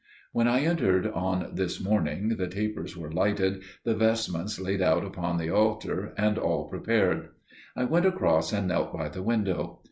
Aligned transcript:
When 0.33 0.47
I 0.47 0.61
entered 0.61 1.05
on 1.05 1.51
this 1.53 1.79
morning 1.79 2.29
the 2.29 2.47
tapers 2.47 2.97
were 2.97 3.11
lighted, 3.11 3.61
the 3.83 3.93
vestments 3.93 4.59
laid 4.59 4.81
out 4.81 5.05
upon 5.05 5.37
the 5.37 5.51
altar, 5.51 6.15
and 6.17 6.39
all 6.39 6.67
prepared. 6.67 7.29
I 7.75 7.83
went 7.83 8.07
across 8.07 8.51
and 8.51 8.67
knelt 8.67 8.91
by 8.93 9.09
the 9.09 9.21
window. 9.21 9.79